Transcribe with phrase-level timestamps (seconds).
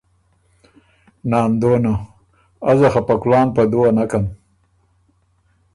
[1.29, 1.93] ناندونه:
[2.69, 4.25] ازه خه په کلان په دُوه نکم،